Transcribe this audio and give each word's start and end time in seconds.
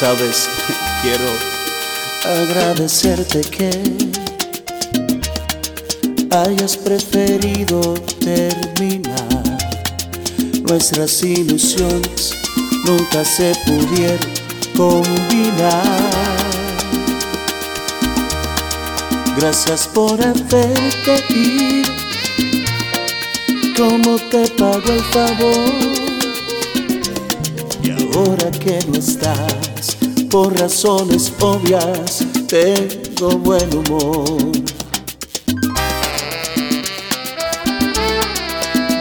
sabes, 0.00 0.48
quiero 1.02 1.28
agradecerte 2.24 3.42
que 3.42 3.70
hayas 6.34 6.78
preferido 6.78 7.94
terminar. 8.24 9.58
Nuestras 10.62 11.22
ilusiones 11.22 12.32
nunca 12.86 13.22
se 13.26 13.52
pudieron 13.66 14.30
combinar. 14.74 16.10
Gracias 19.36 19.86
por 19.86 20.18
haberte 20.22 21.24
ido. 21.28 21.92
¿Cómo 23.76 24.18
te 24.30 24.48
pago 24.48 24.92
el 24.92 25.04
favor? 25.12 25.99
Ahora 28.20 28.50
que 28.50 28.78
no 28.86 28.98
estás, 28.98 29.96
por 30.30 30.52
razones 30.60 31.32
obvias, 31.40 32.22
tengo 32.48 33.30
buen 33.38 33.66
humor. 33.74 34.36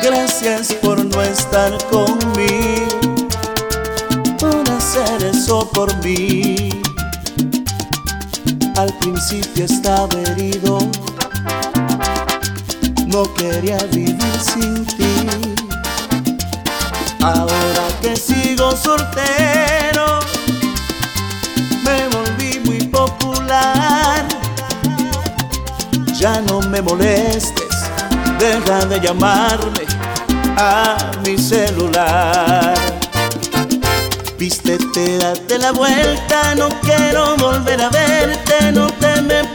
Gracias 0.01 0.71
por 0.75 1.03
no 1.03 1.21
estar 1.21 1.77
conmigo, 1.89 3.27
por 4.39 4.69
hacer 4.71 5.21
eso 5.25 5.69
por 5.73 5.93
mí. 6.01 6.69
Al 8.77 8.97
principio 8.99 9.65
estaba 9.65 10.17
herido, 10.27 10.79
no 13.07 13.33
quería 13.33 13.83
vivir 13.91 14.17
sin 14.39 14.85
ti. 14.85 15.59
Ahora 17.19 17.98
Ya 26.19 26.41
no 26.41 26.59
me 26.59 26.81
molestes, 26.81 27.89
deja 28.39 28.85
de 28.87 28.99
llamarme 28.99 29.85
a 30.57 30.97
mi 31.23 31.37
celular. 31.37 32.75
Vístete, 34.37 35.17
date 35.17 35.57
la 35.57 35.71
vuelta, 35.71 36.55
no 36.55 36.67
quiero 36.81 37.37
volver 37.37 37.81
a 37.81 37.89
verte, 37.89 38.69
no 38.73 38.87
te 38.99 39.21
me 39.21 39.45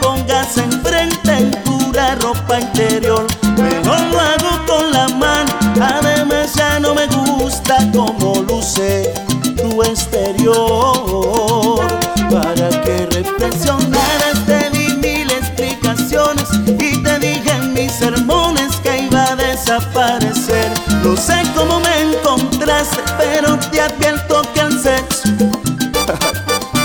desaparecer. 19.75 20.71
No 21.03 21.15
sé 21.17 21.43
cómo 21.55 21.79
me 21.79 22.01
encontraste, 22.01 22.97
pero 23.17 23.59
te 23.71 23.81
advierto 23.81 24.41
que 24.53 24.61
el 24.61 24.79
sexo 24.79 25.29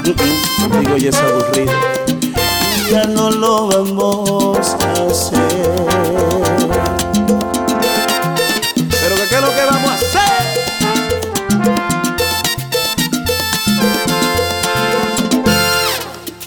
Digo, 0.81 0.97
y 0.97 1.09
es 1.09 1.17
aburrido. 1.17 1.73
Ya 2.91 3.05
no 3.05 3.31
lo 3.31 3.69
vamos 3.69 4.77
a 4.81 4.93
hacer. 5.07 5.39
Pero 8.75 9.17
qué 9.29 9.35
es 9.35 9.41
lo 9.41 9.55
que 9.55 9.65
vamos 9.71 9.91
a 9.91 9.95
hacer. 9.95 10.21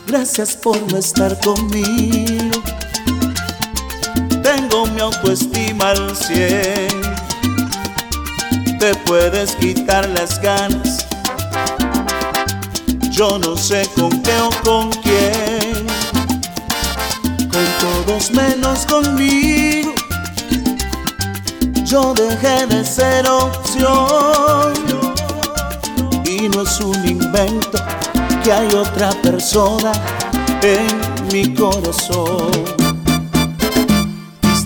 Gracias 0.07 0.55
por 0.57 0.81
no 0.91 0.97
estar 0.97 1.39
conmigo. 1.39 2.61
Tengo 4.55 4.85
mi 4.85 5.01
autoestima 5.01 5.89
al 5.89 6.15
cien. 6.15 6.87
Te 8.77 8.93
puedes 9.03 9.55
quitar 9.55 10.07
las 10.09 10.39
ganas. 10.39 11.07
Yo 13.09 13.39
no 13.39 13.57
sé 13.57 13.89
con 13.95 14.11
qué 14.21 14.39
o 14.39 14.51
con 14.63 14.91
quién. 15.01 15.87
Con 17.51 17.65
todos 17.79 18.29
menos 18.29 18.85
conmigo. 18.85 19.91
Yo 21.83 22.13
dejé 22.13 22.67
de 22.67 22.85
ser 22.85 23.27
opción. 23.27 24.73
Y 26.25 26.47
no 26.49 26.61
es 26.61 26.79
un 26.79 27.07
invento 27.07 27.83
que 28.43 28.53
hay 28.53 28.67
otra 28.67 29.09
persona 29.23 29.93
en 30.61 31.27
mi 31.31 31.51
corazón. 31.55 32.82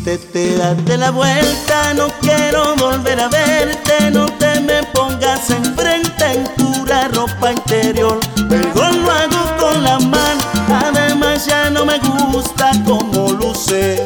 Vístete, 0.08 0.56
date 0.56 0.98
la 0.98 1.12
vuelta, 1.12 1.94
no 1.94 2.08
quiero 2.22 2.78
volver 2.78 3.20
a 3.20 3.28
verte, 3.28 4.10
no 4.10 4.28
te 4.38 4.62
me 4.62 4.82
pongas 4.94 5.50
enfrente 5.50 6.24
en 6.32 6.46
pura 6.56 7.10
ropa 7.10 7.52
interior. 7.52 8.18
Mejor 8.50 8.96
lo 8.96 9.12
hago 9.12 9.58
con 9.60 9.84
la 9.84 10.00
mano, 10.00 10.42
además 10.82 11.46
ya 11.46 11.70
no 11.70 11.86
me 11.86 12.00
gusta 12.32 12.72
como 12.86 13.34
luce 13.34 14.02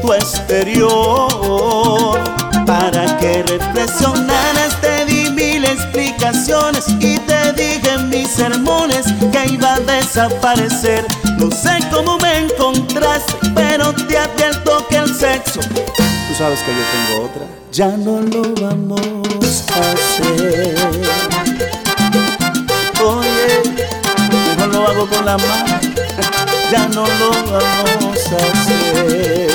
tu 0.00 0.12
exterior. 0.12 1.28
Para 2.64 3.18
que 3.18 3.42
reflexionaras 3.42 4.80
te 4.80 5.04
di 5.06 5.30
mil 5.30 5.64
explicaciones 5.64 6.84
y 7.00 7.18
te 7.18 7.52
dije 7.54 7.90
en 7.94 8.08
mis 8.08 8.28
sermones 8.28 9.06
que 9.32 9.54
iba 9.54 9.74
a 9.74 9.80
desaparecer. 9.80 11.04
No 11.38 11.50
sé 11.50 11.80
cómo 11.92 12.18
me 12.18 12.38
encontraste, 12.38 13.34
pero 13.52 13.92
te 13.92 14.16
advierto 14.16 14.86
sexo, 15.20 15.60
tú 15.60 16.34
sabes 16.34 16.60
que 16.60 16.72
yo 16.72 16.82
tengo 16.92 17.24
otra, 17.26 17.42
ya 17.70 17.94
no 17.94 18.22
lo 18.22 18.42
vamos 18.54 19.64
a 19.68 19.92
hacer. 19.92 20.74
Oye, 23.04 23.62
mejor 24.56 24.68
lo 24.72 24.88
hago 24.88 25.06
con 25.06 25.26
la 25.26 25.36
mano, 25.36 25.78
ya 26.72 26.88
no 26.88 27.04
lo 27.06 27.30
vamos 27.52 28.32
a 28.32 28.36
hacer. 28.36 29.49